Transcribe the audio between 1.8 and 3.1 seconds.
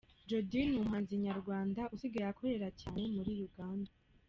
usigaye akorera cyane